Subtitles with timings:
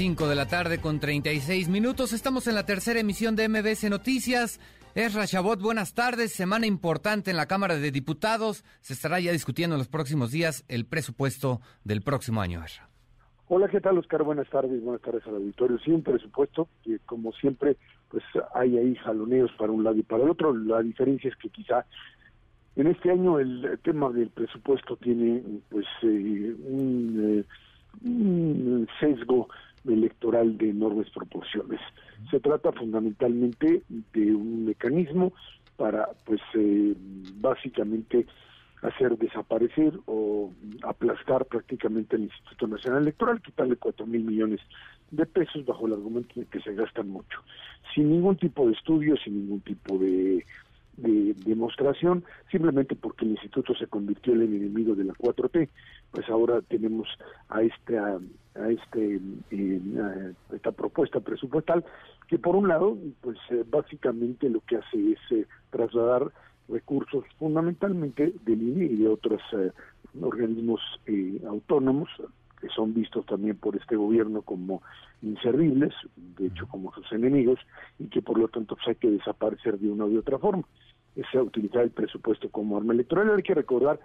[0.00, 2.14] 5 de la tarde con 36 minutos.
[2.14, 4.58] Estamos en la tercera emisión de MBS Noticias.
[4.94, 6.32] Es Rashabot, buenas tardes.
[6.32, 8.64] Semana importante en la Cámara de Diputados.
[8.80, 12.62] Se estará ya discutiendo en los próximos días el presupuesto del próximo año.
[13.48, 14.22] Hola, ¿qué tal, Oscar?
[14.22, 15.78] Buenas tardes, buenas tardes al auditorio.
[15.80, 17.76] Sí, un presupuesto que, como siempre,
[18.08, 18.24] pues
[18.54, 20.56] hay ahí jaloneos para un lado y para el otro.
[20.56, 21.84] La diferencia es que quizá
[22.74, 27.44] en este año el tema del presupuesto tiene, pues, eh, eh,
[28.02, 29.48] un sesgo
[29.86, 31.80] electoral de enormes proporciones.
[32.30, 35.32] Se trata fundamentalmente de un mecanismo
[35.76, 36.94] para, pues, eh,
[37.40, 38.26] básicamente
[38.82, 44.60] hacer desaparecer o aplastar prácticamente el Instituto Nacional Electoral, quitarle cuatro mil millones
[45.10, 47.40] de pesos bajo el argumento de que se gastan mucho,
[47.94, 50.44] sin ningún tipo de estudio, sin ningún tipo de,
[50.96, 55.68] de demostración, simplemente porque el instituto se convirtió en el enemigo de la 4T,
[56.10, 57.08] pues ahora tenemos
[57.48, 58.18] a esta
[58.56, 61.84] a este eh, esta propuesta presupuestal
[62.28, 66.30] que por un lado pues eh, básicamente lo que hace es eh, trasladar
[66.68, 69.40] recursos fundamentalmente del INE y de otros
[70.20, 70.80] organismos
[71.46, 72.08] autónomos
[72.60, 74.82] que son vistos también por este gobierno como
[75.22, 77.58] inservibles, de hecho como sus enemigos,
[77.98, 80.64] y que por lo tanto pues, hay que desaparecer de una u otra forma.
[81.16, 83.30] Es utilizar el presupuesto como arma electoral.
[83.34, 83.98] Hay que recordar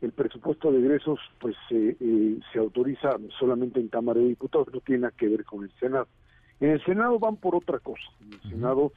[0.00, 5.02] el presupuesto de egresos pues eh, se autoriza solamente en Cámara de Diputados, no tiene
[5.02, 6.06] nada que ver con el Senado.
[6.60, 8.92] En el Senado van por otra cosa, en el Senado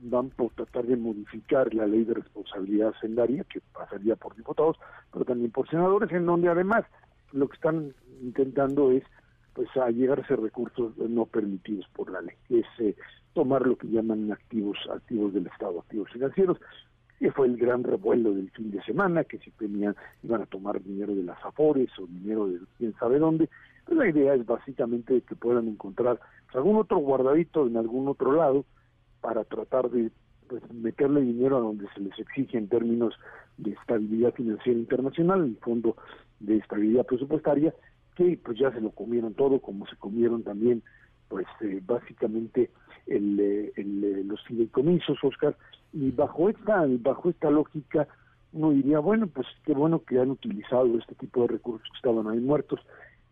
[0.00, 4.76] van por tratar de modificar la ley de responsabilidad sendaria, que pasaría por diputados,
[5.12, 6.84] pero también por senadores, en donde además
[7.32, 9.04] lo que están intentando es
[9.54, 12.96] pues a llegarse recursos no permitidos por la ley, que es eh,
[13.34, 16.58] tomar lo que llaman activos activos del Estado, activos financieros,
[17.18, 20.80] que fue el gran revuelo del fin de semana, que si tenían, iban a tomar
[20.82, 23.48] dinero de las Afores o dinero de quién sabe dónde.
[23.84, 28.32] Pues la idea es básicamente que puedan encontrar pues, algún otro guardadito en algún otro
[28.32, 28.64] lado
[29.20, 30.12] para tratar de
[30.48, 33.14] pues, meterle dinero a donde se les exige en términos
[33.56, 35.96] de estabilidad financiera internacional, el Fondo
[36.40, 37.74] de Estabilidad Presupuestaria,
[38.16, 40.82] que pues ya se lo comieron todo, como se comieron también
[41.28, 42.70] pues eh, básicamente
[43.06, 45.56] el, eh, eh, los fideicomisos, Oscar,
[45.92, 48.08] y bajo esta, bajo esta lógica
[48.52, 52.26] uno diría, bueno, pues qué bueno que han utilizado este tipo de recursos que estaban
[52.28, 52.80] ahí muertos.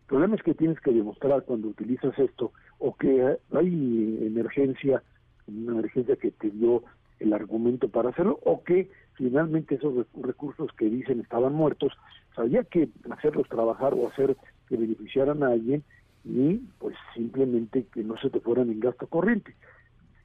[0.01, 5.01] El problema es que tienes que demostrar cuando utilizas esto o que hay emergencia,
[5.47, 6.83] una emergencia que te dio
[7.19, 11.93] el argumento para hacerlo o que finalmente esos recursos que dicen estaban muertos,
[12.35, 14.37] había que hacerlos trabajar o hacer
[14.69, 15.83] que beneficiaran a alguien
[16.23, 19.55] y pues simplemente que no se te fueran en gasto corriente.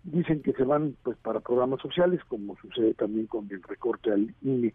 [0.05, 4.35] Dicen que se van pues para programas sociales, como sucede también con el recorte al
[4.43, 4.75] INE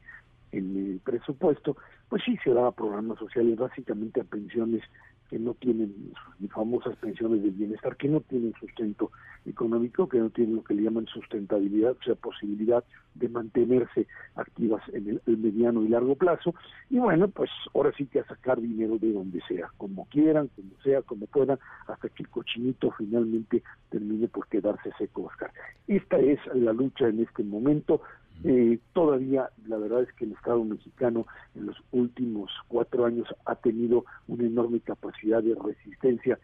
[0.53, 1.75] en el presupuesto,
[2.09, 4.81] pues sí se da a programas sociales, básicamente a pensiones
[5.29, 6.13] que no tienen,
[6.49, 9.11] famosas pensiones del bienestar, que no tienen sustento
[9.45, 12.83] económico, que no tienen lo que le llaman sustentabilidad, o sea, posibilidad
[13.15, 16.53] de mantenerse activas en el, mediano y largo plazo.
[16.89, 20.69] Y bueno, pues ahora sí que a sacar dinero de donde sea, como quieran, como
[20.83, 25.51] sea, como puedan, hasta que el cochinito finalmente termine por quedarse seco, Oscar.
[25.87, 28.01] Esta es la lucha en este momento.
[28.43, 31.25] Eh, todavía la verdad es que el Estado mexicano
[31.55, 36.39] en los últimos cuatro años ha tenido una enorme capacidad de resistencia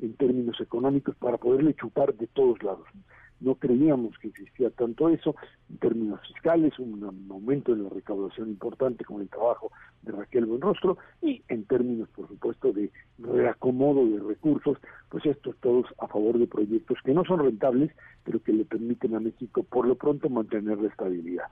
[0.00, 2.86] en términos económicos para poderle chupar de todos lados.
[3.38, 5.36] No creíamos que existía tanto eso
[5.68, 9.70] en términos fiscales, un aumento de la recaudación importante con el trabajo
[10.02, 14.78] de Raquel Buenrostro y en términos, por supuesto, de reacomodo de recursos,
[15.10, 17.92] pues estos todos a favor de proyectos que no son rentables,
[18.26, 21.44] pero que le permiten a México por lo pronto mantener la estabilidad.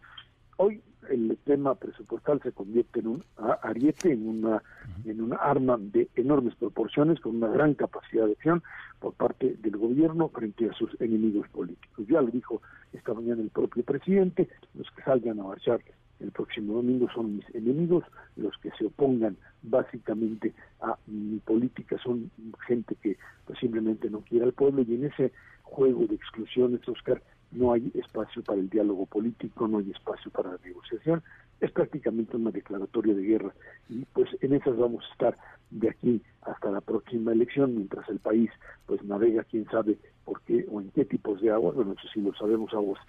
[0.57, 3.25] Hoy el tema presupuestal se convierte en un
[3.63, 4.63] ariete, en una,
[5.05, 8.63] en una arma de enormes proporciones, con una gran capacidad de acción
[8.99, 12.07] por parte del gobierno frente a sus enemigos políticos.
[12.09, 12.61] Ya lo dijo
[12.93, 15.81] esta mañana el propio presidente, los que salgan a marchar
[16.21, 18.05] el próximo domingo son mis enemigos,
[18.37, 22.31] los que se opongan básicamente a mi política son
[22.67, 23.17] gente que
[23.47, 25.33] pues, simplemente no quiere al pueblo y en ese
[25.75, 30.53] juego de exclusiones, Oscar, no hay espacio para el diálogo político, no hay espacio para
[30.53, 31.23] la negociación,
[31.61, 33.55] es prácticamente una declaratoria de guerra
[33.89, 35.37] y pues en esas vamos a estar
[35.71, 38.51] de aquí hasta la próxima elección mientras el país
[38.87, 42.21] pues navega quién sabe por qué o en qué tipos de aguas, bueno eso sí
[42.21, 43.01] lo sabemos aguas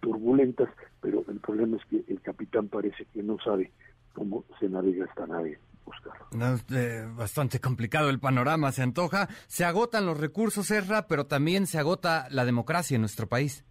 [0.00, 0.68] turbulentas,
[1.00, 3.72] pero el problema es que el capitán parece que no sabe
[4.12, 5.58] cómo se navega esta nave.
[5.96, 6.76] Oscar.
[6.76, 9.28] Eh, bastante complicado el panorama, se antoja.
[9.46, 13.64] Se agotan los recursos, Serra, pero también se agota la democracia en nuestro país.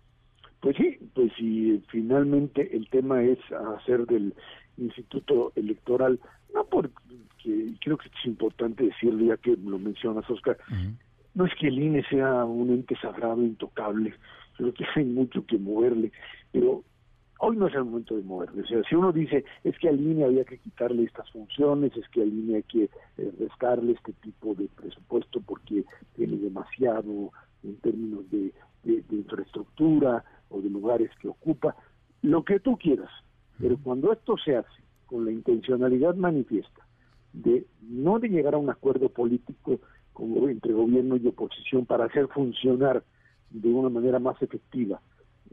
[0.62, 3.38] Pues sí, pues si finalmente el tema es
[3.78, 4.34] hacer del
[4.78, 6.20] Instituto Electoral,
[6.54, 6.94] no porque
[7.82, 10.58] creo que es importante decirlo ya que lo mencionas, Oscar,
[11.34, 14.14] no es que el INE sea un ente sagrado, intocable,
[14.56, 16.12] creo que hay mucho que moverle,
[16.52, 16.84] pero
[17.44, 18.62] hoy no es el momento de moverle.
[18.62, 22.08] O sea, si uno dice es que al INE había que quitarle estas funciones, es
[22.10, 25.84] que al INE hay que eh, restarle este tipo de presupuesto porque
[26.16, 27.32] tiene demasiado
[27.64, 28.52] en términos de
[29.10, 30.24] infraestructura,
[30.54, 31.76] o de lugares que ocupa,
[32.22, 33.10] lo que tú quieras.
[33.60, 36.88] Pero cuando esto se hace con la intencionalidad manifiesta
[37.34, 39.80] de no de llegar a un acuerdo político
[40.14, 43.04] como entre gobierno y oposición para hacer funcionar
[43.50, 45.02] de una manera más efectiva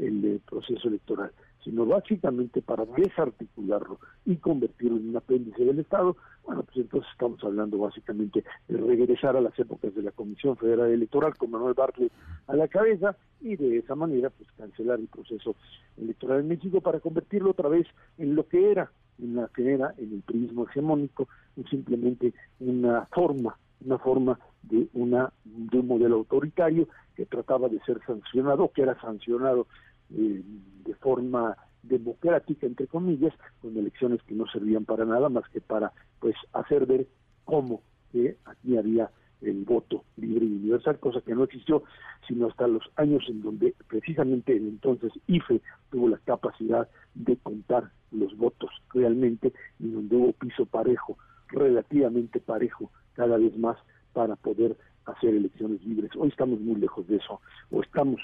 [0.00, 1.30] el, el proceso electoral,
[1.64, 7.42] sino básicamente para desarticularlo y convertirlo en un apéndice del Estado, bueno, pues entonces estamos
[7.44, 12.12] hablando básicamente de regresar a las épocas de la Comisión Federal Electoral con Manuel Bartlett
[12.46, 15.54] a la cabeza y de esa manera pues cancelar el proceso
[15.96, 17.86] electoral en México para convertirlo otra vez
[18.18, 21.28] en lo que era, en la que era en el turismo hegemónico,
[21.68, 28.00] simplemente una forma, una forma de una de un modelo autoritario que trataba de ser
[28.06, 29.66] sancionado, que era sancionado
[30.14, 30.42] eh,
[30.84, 35.92] de forma democrática entre comillas con elecciones que no servían para nada más que para
[36.18, 37.06] pues hacer ver
[37.44, 39.10] cómo que aquí había
[39.40, 41.82] el voto libre y universal, cosa que no existió
[42.28, 47.90] sino hasta los años en donde precisamente el entonces IFE tuvo la capacidad de contar
[48.10, 51.16] los votos realmente y donde hubo piso parejo,
[51.48, 53.78] relativamente parejo cada vez más
[54.12, 56.10] para poder hacer elecciones libres.
[56.16, 57.40] Hoy estamos muy lejos de eso,
[57.70, 58.20] o estamos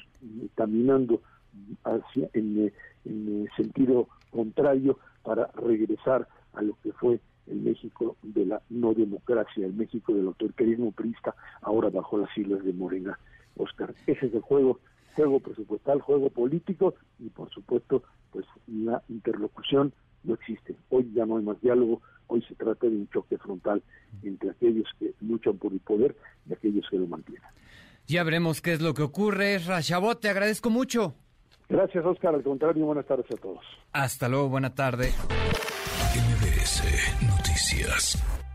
[0.55, 1.23] caminando
[1.85, 2.73] hacia, en,
[3.05, 9.67] en sentido contrario para regresar a lo que fue el México de la no democracia,
[9.67, 13.19] el México del autoritarismo priista, ahora bajo las siglas de Morena.
[13.57, 14.81] Oscar, ese es el juego,
[15.15, 19.93] juego presupuestal, juego político y por supuesto, pues la interlocución
[20.25, 20.77] no existe.
[20.91, 23.83] Hoy ya no hay más diálogo, hoy se trata de un choque frontal
[24.23, 26.17] entre aquellos que luchan por el poder
[26.49, 27.49] y aquellos que lo mantienen.
[28.07, 29.59] Ya veremos qué es lo que ocurre.
[29.59, 31.15] Rashabot, te agradezco mucho.
[31.69, 32.35] Gracias, Oscar.
[32.35, 33.65] Al contrario, buenas tardes a todos.
[33.93, 35.13] Hasta luego, buena tarde.
[36.15, 36.83] MBS
[37.27, 38.46] Noticias.